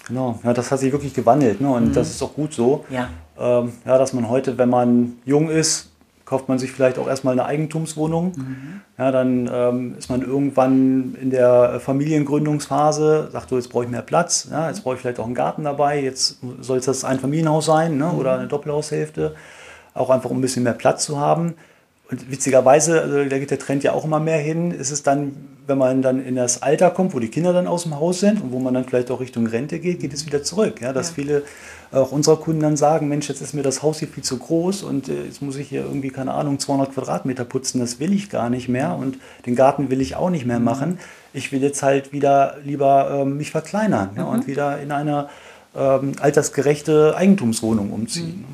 [0.08, 1.70] Genau, ja, das hat sich wirklich gewandelt ne?
[1.70, 1.94] und mhm.
[1.94, 2.86] das ist auch gut so.
[2.90, 3.10] Ja.
[3.40, 5.92] Ähm, ja, dass man heute, wenn man jung ist,
[6.26, 8.34] kauft man sich vielleicht auch erstmal eine Eigentumswohnung.
[8.36, 8.82] Mhm.
[8.98, 14.02] Ja, dann ähm, ist man irgendwann in der Familiengründungsphase, sagt so, jetzt brauche ich mehr
[14.02, 17.20] Platz, ja, jetzt brauche ich vielleicht auch einen Garten dabei, jetzt soll es das ein
[17.20, 18.20] Familienhaus sein ne, mhm.
[18.20, 19.36] oder eine Doppelhaushälfte,
[19.94, 21.56] auch einfach um ein bisschen mehr Platz zu haben.
[22.10, 25.36] Und witzigerweise, also da geht der Trend ja auch immer mehr hin, ist es dann,
[25.66, 28.42] wenn man dann in das Alter kommt, wo die Kinder dann aus dem Haus sind
[28.42, 30.82] und wo man dann vielleicht auch Richtung Rente geht, geht es wieder zurück.
[30.82, 31.16] Ja, dass ja.
[31.16, 31.44] viele
[31.94, 34.84] auch unserer Kunden dann sagen, Mensch, jetzt ist mir das Haus hier viel zu groß
[34.84, 38.30] und äh, jetzt muss ich hier irgendwie, keine Ahnung, 200 Quadratmeter putzen, das will ich
[38.30, 41.00] gar nicht mehr und den Garten will ich auch nicht mehr machen.
[41.34, 44.18] Ich will jetzt halt wieder lieber ähm, mich verkleinern mhm.
[44.18, 45.30] ja, und wieder in eine
[45.76, 48.46] ähm, altersgerechte Eigentumswohnung umziehen.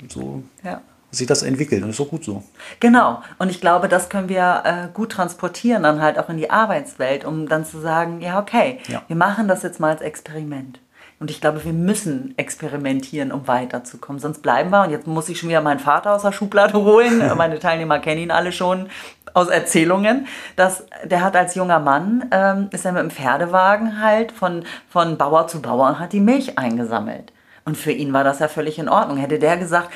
[0.00, 0.08] Mhm.
[0.08, 0.80] So ja.
[1.10, 2.42] sich das entwickelt und das ist auch gut so.
[2.80, 3.22] Genau.
[3.38, 7.24] Und ich glaube, das können wir äh, gut transportieren dann halt auch in die Arbeitswelt,
[7.24, 9.02] um dann zu sagen, ja, okay, ja.
[9.06, 10.80] wir machen das jetzt mal als Experiment.
[11.20, 14.18] Und ich glaube, wir müssen experimentieren, um weiterzukommen.
[14.18, 17.22] Sonst bleiben wir, und jetzt muss ich schon wieder meinen Vater aus der Schublade holen.
[17.36, 18.88] Meine Teilnehmer kennen ihn alle schon
[19.34, 20.26] aus Erzählungen.
[20.56, 25.18] Dass, der hat als junger Mann, ähm, ist er mit dem Pferdewagen halt von, von
[25.18, 27.34] Bauer zu Bauer und hat die Milch eingesammelt.
[27.66, 29.18] Und für ihn war das ja völlig in Ordnung.
[29.18, 29.90] Hätte der gesagt,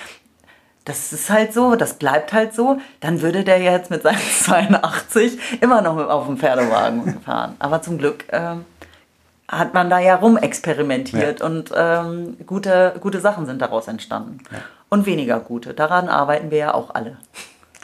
[0.84, 5.38] das ist halt so, das bleibt halt so, dann würde der jetzt mit seinen 82
[5.62, 7.56] immer noch auf dem Pferdewagen fahren.
[7.58, 8.66] Aber zum Glück ähm,
[9.48, 11.46] hat man da ja rumexperimentiert ja.
[11.46, 14.38] und ähm, gute, gute Sachen sind daraus entstanden.
[14.50, 14.58] Ja.
[14.88, 15.74] Und weniger gute.
[15.74, 17.18] Daran arbeiten wir ja auch alle.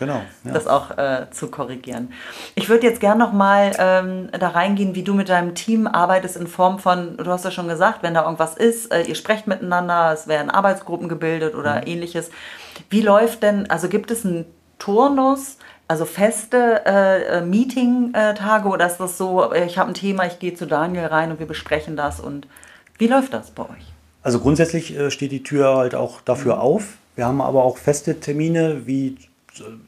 [0.01, 0.23] Genau.
[0.45, 0.53] Ja.
[0.53, 2.11] Das auch äh, zu korrigieren.
[2.55, 6.47] Ich würde jetzt gerne nochmal ähm, da reingehen, wie du mit deinem Team arbeitest in
[6.47, 10.11] Form von, du hast ja schon gesagt, wenn da irgendwas ist, äh, ihr sprecht miteinander,
[10.15, 11.87] es werden Arbeitsgruppen gebildet oder mhm.
[11.87, 12.31] ähnliches.
[12.89, 14.47] Wie läuft denn, also gibt es einen
[14.79, 15.59] Turnus?
[15.91, 20.55] Also feste äh, äh Meeting-Tage oder ist das so, ich habe ein Thema, ich gehe
[20.55, 22.47] zu Daniel rein und wir besprechen das und
[22.99, 23.93] wie läuft das bei euch?
[24.23, 26.61] Also grundsätzlich äh, steht die Tür halt auch dafür mhm.
[26.61, 26.85] auf.
[27.17, 29.17] Wir haben aber auch feste Termine, wie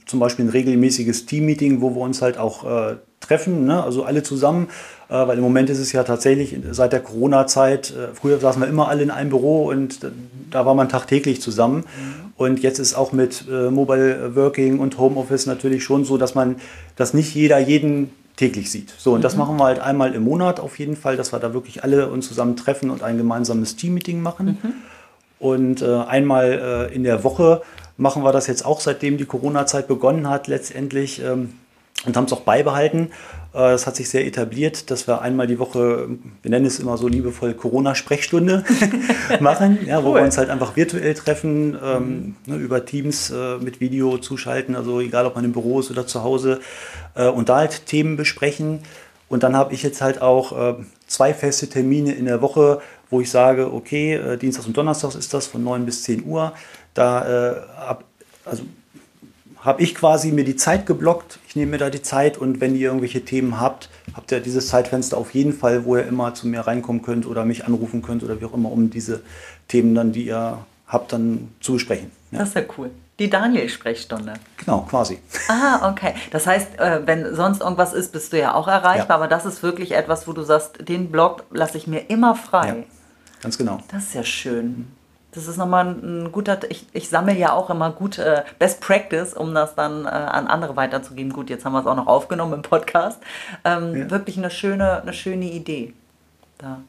[0.05, 3.85] zum Beispiel ein regelmäßiges Team-Meeting, wo wir uns halt auch äh, treffen, ne?
[3.85, 4.71] also alle zusammen,
[5.02, 8.69] äh, weil im Moment ist es ja tatsächlich seit der Corona-Zeit, äh, früher saßen wir
[8.69, 10.01] immer alle in einem Büro und
[10.51, 11.85] da war man tagtäglich zusammen.
[12.37, 16.57] Und jetzt ist auch mit äh, Mobile Working und Homeoffice natürlich schon so, dass man,
[16.97, 18.93] dass nicht jeder jeden täglich sieht.
[18.97, 19.23] So, und mhm.
[19.23, 22.09] das machen wir halt einmal im Monat auf jeden Fall, dass wir da wirklich alle
[22.09, 24.59] uns zusammen treffen und ein gemeinsames Team-Meeting machen.
[24.63, 24.73] Mhm.
[25.39, 27.63] Und äh, einmal äh, in der Woche
[27.97, 31.23] machen wir das jetzt auch, seitdem die Corona-Zeit begonnen hat, letztendlich.
[31.23, 31.55] Ähm,
[32.07, 33.11] und haben es auch beibehalten.
[33.55, 36.09] Äh, es hat sich sehr etabliert, dass wir einmal die Woche,
[36.43, 38.65] wir nennen es immer so liebevoll Corona-Sprechstunde
[39.41, 40.05] machen, ja, cool.
[40.05, 44.75] wo wir uns halt einfach virtuell treffen, ähm, ne, über Teams äh, mit Video zuschalten,
[44.75, 46.61] also egal ob man im Büro ist oder zu Hause,
[47.15, 48.81] äh, und da halt Themen besprechen.
[49.29, 50.75] Und dann habe ich jetzt halt auch äh,
[51.07, 55.33] zwei feste Termine in der Woche, wo ich sage, okay, äh, Dienstags und Donnerstags ist
[55.33, 56.53] das von 9 bis 10 Uhr.
[56.95, 58.05] Da äh, ab,
[58.45, 58.65] also
[59.63, 61.39] habe ich quasi mir die Zeit geblockt.
[61.47, 64.69] Ich nehme mir da die Zeit und wenn ihr irgendwelche Themen habt, habt ihr dieses
[64.69, 68.25] Zeitfenster auf jeden Fall, wo ihr immer zu mir reinkommen könnt oder mich anrufen könnt
[68.25, 69.23] oder wie auch immer, um diese
[69.69, 72.11] Themen dann, die ihr habt, dann zu besprechen.
[72.33, 72.41] Ja.
[72.41, 72.91] Das ist ja cool.
[73.19, 74.35] Die Daniel-Sprechstunde.
[74.57, 75.19] Genau, quasi.
[75.47, 76.15] Ah, okay.
[76.33, 79.15] Das heißt, äh, wenn sonst irgendwas ist, bist du ja auch erreichbar, ja.
[79.15, 82.69] aber das ist wirklich etwas, wo du sagst, den Blog lasse ich mir immer frei.
[82.69, 82.77] Ja,
[83.41, 83.79] ganz genau.
[83.93, 84.89] Das ist ja schön.
[85.35, 89.33] Das ist nochmal ein guter, ich, ich sammle ja auch immer gute äh, Best Practice,
[89.33, 91.33] um das dann äh, an andere weiterzugeben.
[91.33, 93.19] Gut, jetzt haben wir es auch noch aufgenommen im Podcast.
[93.65, 94.11] Ähm, ja.
[94.11, 95.95] Wirklich eine schöne, eine schöne Idee.
[96.59, 96.83] Da.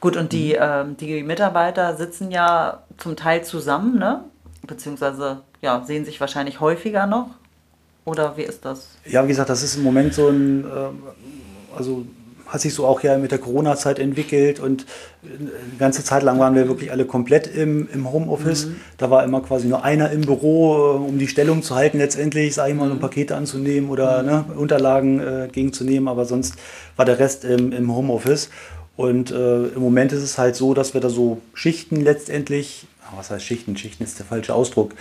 [0.00, 0.58] Gut, und die, mhm.
[0.60, 4.22] ähm, die Mitarbeiter sitzen ja zum Teil zusammen, ne?
[4.64, 7.30] Beziehungsweise ja, sehen sich wahrscheinlich häufiger noch.
[8.04, 8.88] Oder wie ist das?
[9.06, 12.06] Ja, wie gesagt, das ist im Moment so ein, äh, also
[12.48, 14.86] hat sich so auch ja mit der Corona-Zeit entwickelt und
[15.22, 18.66] eine ganze Zeit lang waren wir wirklich alle komplett im, im Homeoffice.
[18.66, 18.76] Mhm.
[18.96, 22.54] Da war immer quasi nur einer im Büro, äh, um die Stellung zu halten letztendlich,
[22.54, 23.00] sage ich mal, um mhm.
[23.00, 24.28] Pakete anzunehmen oder mhm.
[24.28, 26.54] ne, Unterlagen äh, gegenzunehmen, aber sonst
[26.96, 28.48] war der Rest im, im Homeoffice.
[28.96, 33.30] Und äh, im Moment ist es halt so, dass wir da so Schichten letztendlich, was
[33.30, 33.76] heißt Schichten?
[33.76, 34.94] Schichten ist der falsche Ausdruck,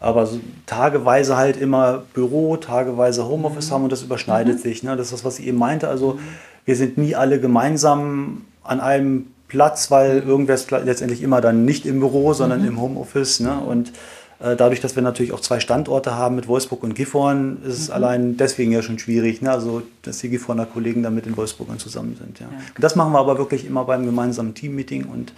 [0.00, 3.74] aber so tageweise halt immer Büro, tageweise Homeoffice mhm.
[3.74, 4.62] haben und das überschneidet mhm.
[4.62, 4.82] sich.
[4.82, 4.96] Ne?
[4.96, 5.88] Das ist das, was ich eben meinte.
[5.88, 6.20] Also mhm
[6.64, 11.86] wir sind nie alle gemeinsam an einem Platz, weil irgendwer ist letztendlich immer dann nicht
[11.86, 12.68] im Büro, sondern mhm.
[12.68, 13.40] im Homeoffice.
[13.40, 13.58] Ne?
[13.58, 13.92] Und
[14.40, 17.88] äh, dadurch, dass wir natürlich auch zwei Standorte haben mit Wolfsburg und Gifhorn, ist es
[17.88, 17.94] mhm.
[17.94, 19.42] allein deswegen ja schon schwierig.
[19.42, 19.50] Ne?
[19.50, 22.40] Also, dass die Gifhorner Kollegen dann mit den Wolfsburgern zusammen sind.
[22.40, 22.46] Ja.
[22.46, 22.58] ja.
[22.80, 25.32] Das machen wir aber wirklich immer beim gemeinsamen Teammeeting und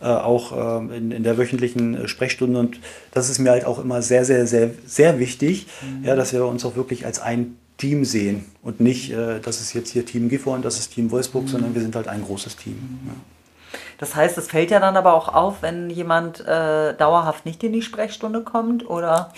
[0.00, 2.58] äh, auch äh, in, in, der wöchentlichen äh, Sprechstunde.
[2.58, 2.80] Und
[3.12, 6.04] das ist mir halt auch immer sehr, sehr, sehr, sehr wichtig, mhm.
[6.04, 9.72] ja, dass wir uns auch wirklich als ein Team sehen und nicht, äh, das ist
[9.72, 11.48] jetzt hier Team Gifhorn das ist Team Wolfsburg, mhm.
[11.48, 12.74] sondern wir sind halt ein großes Team.
[12.74, 13.08] Mhm.
[13.08, 13.14] Ja.
[13.98, 17.72] Das heißt, es fällt ja dann aber auch auf, wenn jemand äh, dauerhaft nicht in
[17.72, 19.32] die Sprechstunde kommt oder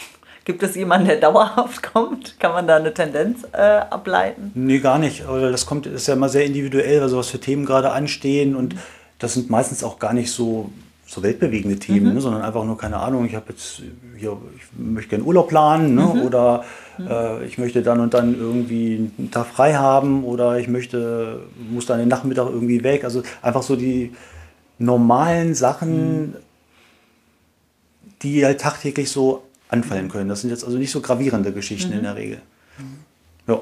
[0.44, 2.38] gibt es jemanden, der dauerhaft kommt?
[2.40, 4.52] Kann man da eine Tendenz äh, ableiten?
[4.54, 5.26] Nee, gar nicht.
[5.26, 8.74] Aber das kommt, ist ja immer sehr individuell, also was für Themen gerade anstehen und
[9.18, 10.70] das sind meistens auch gar nicht so
[11.06, 12.14] so weltbewegende Themen, mhm.
[12.14, 13.82] ne, sondern einfach nur, keine Ahnung, ich habe jetzt
[14.16, 16.22] hier, ich möchte gerne Urlaub planen ne, mhm.
[16.22, 16.64] oder
[16.98, 17.06] mhm.
[17.08, 21.86] äh, ich möchte dann und dann irgendwie einen Tag frei haben oder ich möchte, muss
[21.86, 23.04] dann den Nachmittag irgendwie weg.
[23.04, 24.12] Also einfach so die
[24.78, 26.36] normalen Sachen, mhm.
[28.22, 30.28] die halt tagtäglich so anfallen können.
[30.28, 32.04] Das sind jetzt also nicht so gravierende Geschichten in mhm.
[32.04, 32.42] der Regel.
[32.78, 33.52] Mhm.
[33.52, 33.60] Ja.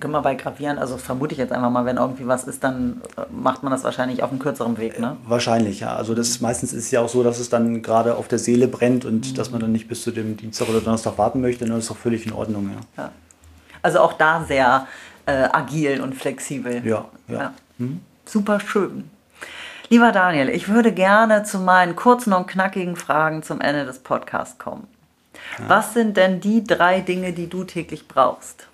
[0.00, 3.02] Denke mal bei Gravieren, also vermute ich jetzt einfach mal, wenn irgendwie was ist, dann
[3.18, 5.18] äh, macht man das wahrscheinlich auf einem kürzeren Weg, ne?
[5.26, 5.94] Äh, wahrscheinlich, ja.
[5.94, 8.66] Also das meistens ist es ja auch so, dass es dann gerade auf der Seele
[8.66, 9.34] brennt und mhm.
[9.34, 11.98] dass man dann nicht bis zu dem Dienstag oder Donnerstag warten möchte, dann ist auch
[11.98, 13.02] völlig in Ordnung, ja.
[13.02, 13.10] ja.
[13.82, 14.86] Also auch da sehr
[15.26, 16.80] äh, agil und flexibel.
[16.82, 17.34] Ja, ja.
[17.34, 17.54] ja.
[17.76, 18.00] Mhm.
[18.24, 19.10] Super schön.
[19.90, 24.58] Lieber Daniel, ich würde gerne zu meinen kurzen und knackigen Fragen zum Ende des Podcasts
[24.58, 24.86] kommen.
[25.58, 25.68] Ja.
[25.68, 28.69] Was sind denn die drei Dinge, die du täglich brauchst?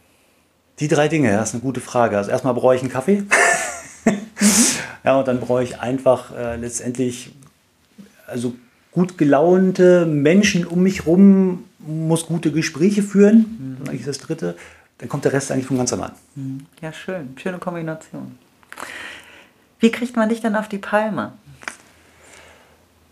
[0.78, 2.18] Die drei Dinge, das ist eine gute Frage.
[2.18, 3.24] Also erstmal brauche ich einen Kaffee.
[5.04, 7.32] ja, und dann brauche ich einfach äh, letztendlich
[8.26, 8.54] also
[8.92, 13.38] gut gelaunte Menschen um mich rum, muss gute Gespräche führen.
[13.38, 13.76] Mhm.
[13.78, 14.56] Dann eigentlich das dritte.
[14.98, 16.12] Dann kommt der Rest eigentlich von ganz allein.
[16.34, 16.66] Mhm.
[16.82, 17.36] Ja, schön.
[17.40, 18.38] Schöne Kombination.
[19.80, 21.32] Wie kriegt man dich denn auf die Palme?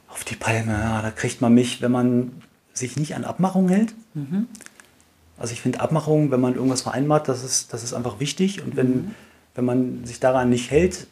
[0.09, 2.42] Auf die Palme, ja, da kriegt man mich, wenn man
[2.74, 3.94] sich nicht an Abmachungen hält.
[4.12, 4.48] Mhm
[5.38, 8.62] Also ich finde Abmachungen, wenn man irgendwas vereinbart, das ist, das ist einfach wichtig.
[8.62, 9.14] Und wenn, mhm.
[9.55, 11.07] wenn man sich daran nicht hält,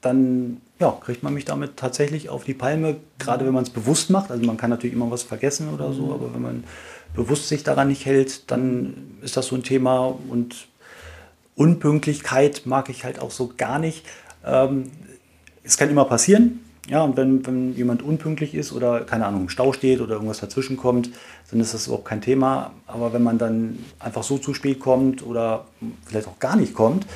[0.00, 4.10] dann ja, kriegt man mich damit tatsächlich auf die Palme, gerade wenn man es bewusst
[4.10, 4.30] macht.
[4.30, 6.12] Also man kann natürlich immer was vergessen oder so, mhm.
[6.12, 6.64] aber wenn man
[7.14, 10.18] bewusst sich daran nicht hält, dann ist das so ein Thema.
[10.28, 10.68] Und
[11.56, 14.04] Unpünktlichkeit mag ich halt auch so gar nicht.
[14.44, 14.90] Ähm,
[15.62, 16.63] es kann immer passieren.
[16.88, 20.40] Ja, und wenn, wenn jemand unpünktlich ist oder, keine Ahnung, im Stau steht oder irgendwas
[20.40, 21.10] dazwischen kommt,
[21.50, 22.72] dann ist das überhaupt kein Thema.
[22.86, 25.64] Aber wenn man dann einfach so zu spät kommt oder
[26.04, 27.06] vielleicht auch gar nicht kommt,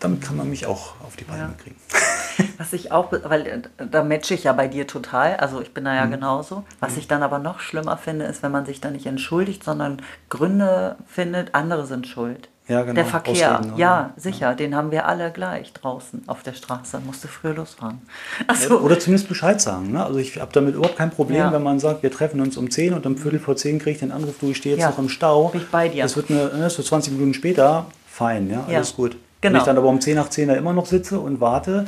[0.00, 1.54] damit kann man mich auch auf die Beine ja.
[1.58, 1.76] kriegen.
[2.58, 5.84] Was ich auch, weil äh, da matche ich ja bei dir total, also ich bin
[5.84, 6.12] da ja mhm.
[6.12, 6.64] genauso.
[6.80, 6.98] Was mhm.
[6.98, 10.96] ich dann aber noch schlimmer finde, ist, wenn man sich da nicht entschuldigt, sondern Gründe
[11.06, 12.48] findet, andere sind schuld.
[12.68, 12.94] Ja, genau.
[12.94, 14.54] Der Verkehr, Ausreden, ja, sicher, ja.
[14.54, 17.00] den haben wir alle gleich draußen auf der Straße.
[17.00, 18.00] Musste früher losfahren.
[18.46, 19.92] Also, oder zumindest Bescheid sagen.
[19.92, 20.04] Ne?
[20.04, 21.52] Also ich habe damit überhaupt kein Problem, ja.
[21.52, 23.98] wenn man sagt, wir treffen uns um 10 und um Viertel vor 10 kriege ich
[23.98, 25.48] den Anruf, du, ich stehe jetzt noch im Stau.
[25.48, 26.04] Bin ich bei dir.
[26.04, 29.16] Das wird, eine, das wird 20 Minuten später, fein, ja, alles gut.
[29.40, 29.54] Genau.
[29.54, 31.86] Wenn ich dann aber um 10 nach 10 da immer noch sitze und warte,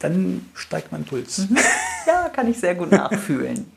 [0.00, 1.48] dann steigt mein Puls.
[1.48, 1.56] Mhm.
[2.06, 3.70] Ja, kann ich sehr gut nachfühlen.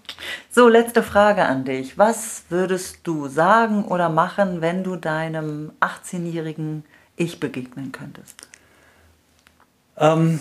[0.49, 1.97] So, letzte Frage an dich.
[1.97, 6.85] Was würdest du sagen oder machen, wenn du deinem 18-jährigen
[7.17, 8.47] Ich begegnen könntest?
[9.97, 10.39] Ähm,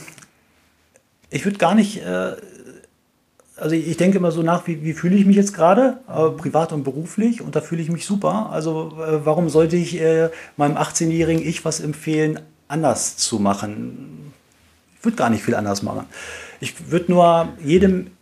[1.28, 2.36] ich würde gar nicht, äh,
[3.56, 6.72] also ich denke immer so nach, wie, wie fühle ich mich jetzt gerade, äh, privat
[6.72, 8.50] und beruflich, und da fühle ich mich super.
[8.52, 14.31] Also äh, warum sollte ich äh, meinem 18-jährigen Ich was empfehlen, anders zu machen?
[15.02, 16.06] Würde gar nicht viel anders machen.
[16.60, 18.12] Ich würde nur jedem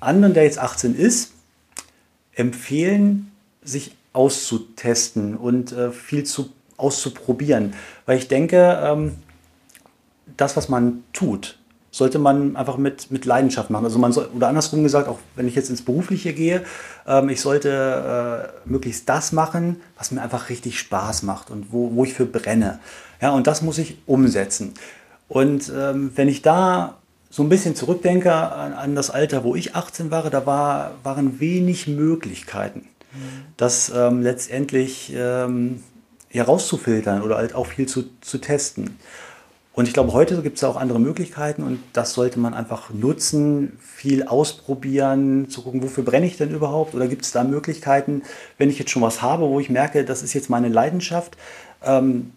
[0.00, 1.32] anderen, der jetzt 18 ist,
[2.34, 7.74] empfehlen, sich auszutesten und äh, viel zu, auszuprobieren.
[8.06, 9.16] Weil ich denke, ähm,
[10.36, 11.58] das, was man tut,
[11.90, 13.84] sollte man einfach mit, mit Leidenschaft machen.
[13.84, 16.64] Also man soll, oder andersrum gesagt, auch wenn ich jetzt ins Berufliche gehe,
[17.06, 21.94] ähm, ich sollte äh, möglichst das machen, was mir einfach richtig Spaß macht und wo,
[21.94, 22.78] wo ich für brenne.
[23.20, 24.74] Ja, und das muss ich umsetzen.
[25.28, 26.98] Und ähm, wenn ich da
[27.30, 31.40] so ein bisschen zurückdenke an, an, das Alter, wo ich 18 war, da war, waren
[31.40, 33.44] wenig Möglichkeiten, mhm.
[33.56, 35.82] das ähm, letztendlich ähm,
[36.30, 38.98] herauszufiltern oder halt auch viel zu, zu testen.
[39.78, 43.78] Und ich glaube, heute gibt es auch andere Möglichkeiten und das sollte man einfach nutzen,
[43.80, 48.22] viel ausprobieren, zu gucken, wofür brenne ich denn überhaupt oder gibt es da Möglichkeiten,
[48.56, 51.36] wenn ich jetzt schon was habe, wo ich merke, das ist jetzt meine Leidenschaft,
[51.84, 52.32] ähm,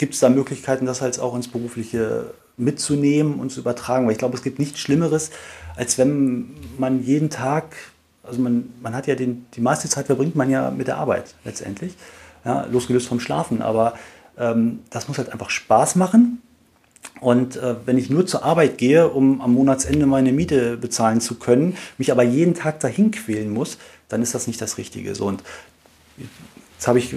[0.00, 4.06] gibt es da Möglichkeiten, das halt auch ins Berufliche mitzunehmen und zu übertragen.
[4.06, 5.30] Weil ich glaube, es gibt nichts Schlimmeres,
[5.76, 7.76] als wenn man jeden Tag,
[8.22, 11.34] also man, man hat ja den, die meiste Zeit verbringt man ja mit der Arbeit
[11.44, 11.94] letztendlich,
[12.46, 13.60] ja, losgelöst vom Schlafen.
[13.60, 13.92] Aber
[14.38, 16.40] ähm, das muss halt einfach Spaß machen.
[17.20, 21.34] Und äh, wenn ich nur zur Arbeit gehe, um am Monatsende meine Miete bezahlen zu
[21.34, 23.76] können, mich aber jeden Tag dahin quälen muss,
[24.08, 25.14] dann ist das nicht das Richtige.
[25.14, 25.42] So, und
[26.80, 27.14] Jetzt habe ich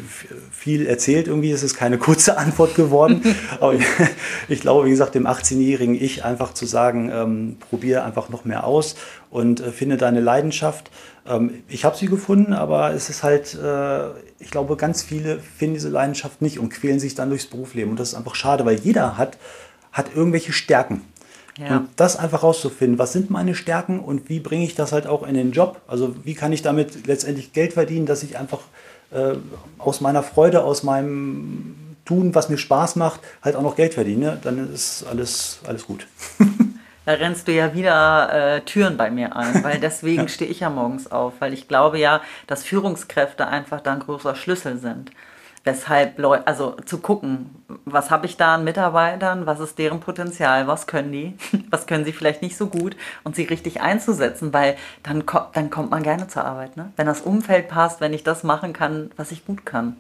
[0.52, 3.22] viel erzählt, irgendwie ist es keine kurze Antwort geworden.
[3.62, 3.86] Aber ich,
[4.50, 8.66] ich, glaube, wie gesagt, dem 18-jährigen Ich einfach zu sagen, ähm, probiere einfach noch mehr
[8.66, 8.96] aus
[9.30, 10.92] und äh, finde deine Leidenschaft.
[11.26, 15.76] Ähm, ich habe sie gefunden, aber es ist halt, äh, ich glaube, ganz viele finden
[15.76, 17.92] diese Leidenschaft nicht und quälen sich dann durchs Berufsleben.
[17.92, 19.38] Und das ist einfach schade, weil jeder hat,
[19.94, 21.04] hat irgendwelche Stärken.
[21.58, 21.78] Ja.
[21.78, 25.26] Und das einfach rauszufinden, was sind meine Stärken und wie bringe ich das halt auch
[25.26, 25.80] in den Job?
[25.88, 28.60] Also wie kann ich damit letztendlich Geld verdienen, dass ich einfach
[29.14, 29.36] äh,
[29.78, 34.38] aus meiner Freude, aus meinem Tun, was mir Spaß macht, halt auch noch Geld verdiene,
[34.44, 36.08] dann ist alles, alles gut.
[37.06, 40.70] Da rennst du ja wieder äh, Türen bei mir ein, weil deswegen stehe ich ja
[40.70, 45.12] morgens auf, weil ich glaube ja, dass Führungskräfte einfach da ein großer Schlüssel sind
[45.64, 47.50] weshalb Leute, also zu gucken,
[47.86, 51.34] was habe ich da an Mitarbeitern, was ist deren Potenzial, was können die,
[51.70, 55.24] was können sie vielleicht nicht so gut und sie richtig einzusetzen, weil dann,
[55.54, 56.76] dann kommt man gerne zur Arbeit.
[56.76, 56.92] Ne?
[56.96, 59.96] Wenn das Umfeld passt, wenn ich das machen kann, was ich gut kann.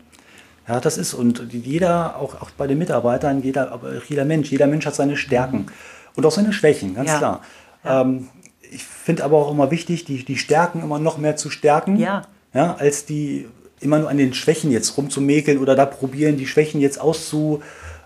[0.68, 4.86] Ja, das ist und jeder, auch, auch bei den Mitarbeitern, jeder, jeder Mensch, jeder Mensch
[4.86, 5.68] hat seine Stärken mhm.
[6.16, 7.18] und auch seine Schwächen, ganz ja.
[7.18, 7.42] klar.
[7.84, 8.02] Ja.
[8.02, 8.30] Ähm,
[8.72, 12.24] ich finde aber auch immer wichtig, die, die Stärken immer noch mehr zu stärken, ja.
[12.54, 13.48] Ja, als die
[13.84, 17.62] immer nur an den Schwächen jetzt rumzumäkeln oder da probieren, die Schwächen jetzt auszu,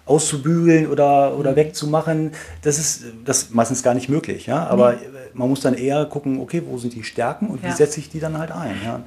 [0.06, 1.56] auszubügeln oder, oder mhm.
[1.58, 4.48] wegzumachen, das ist das meistens gar nicht möglich.
[4.48, 4.68] Ja?
[4.68, 5.00] Aber nee.
[5.34, 7.70] man muss dann eher gucken, okay, wo sind die Stärken und ja.
[7.70, 8.76] wie setze ich die dann halt ein.
[8.84, 9.02] Ja?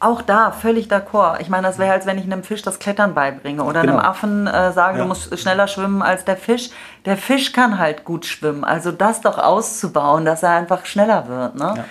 [0.00, 1.40] Auch da völlig d'accord.
[1.40, 3.94] Ich meine, das wäre, als wenn ich einem Fisch das Klettern beibringe oder genau.
[3.94, 5.04] einem Affen äh, sage, ja.
[5.04, 6.70] du musst schneller schwimmen als der Fisch.
[7.06, 8.64] Der Fisch kann halt gut schwimmen.
[8.64, 11.54] Also das doch auszubauen, dass er einfach schneller wird.
[11.54, 11.84] Ne?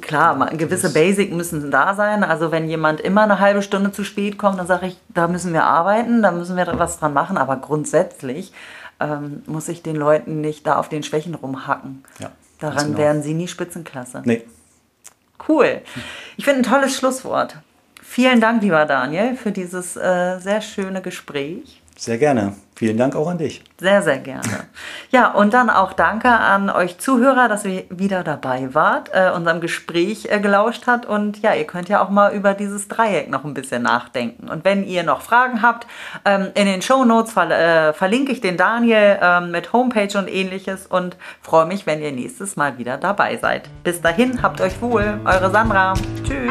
[0.00, 2.24] Klar, gewisse Basic müssen da sein.
[2.24, 5.52] Also wenn jemand immer eine halbe Stunde zu spät kommt, dann sage ich, da müssen
[5.52, 7.36] wir arbeiten, da müssen wir was dran machen.
[7.36, 8.52] Aber grundsätzlich
[9.00, 12.04] ähm, muss ich den Leuten nicht da auf den Schwächen rumhacken.
[12.20, 12.98] Ja, Daran genau.
[12.98, 14.22] werden sie nie Spitzenklasse.
[14.24, 14.44] Nee.
[15.46, 15.82] Cool.
[16.38, 17.56] Ich finde ein tolles Schlusswort.
[18.00, 21.81] Vielen Dank, lieber Daniel, für dieses äh, sehr schöne Gespräch.
[22.02, 22.54] Sehr gerne.
[22.74, 23.62] Vielen Dank auch an dich.
[23.78, 24.42] Sehr, sehr gerne.
[25.12, 29.60] Ja, und dann auch danke an euch Zuhörer, dass ihr wieder dabei wart, äh, unserem
[29.60, 31.06] Gespräch äh, gelauscht habt.
[31.06, 34.48] Und ja, ihr könnt ja auch mal über dieses Dreieck noch ein bisschen nachdenken.
[34.48, 35.86] Und wenn ihr noch Fragen habt,
[36.24, 40.28] ähm, in den Show Notes ver äh, verlinke ich den Daniel ähm, mit Homepage und
[40.28, 43.68] ähnliches und freue mich, wenn ihr nächstes Mal wieder dabei seid.
[43.84, 45.20] Bis dahin, habt euch wohl.
[45.24, 45.94] Eure Sandra.
[46.24, 46.50] Tschüss.